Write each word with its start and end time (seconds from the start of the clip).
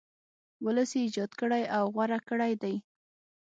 ولس 0.65 0.89
یې 0.95 1.01
ایجاد 1.05 1.31
کړی 1.39 1.63
او 1.75 1.83
غوره 1.93 2.19
کړی 2.29 2.53
دی. 2.63 2.75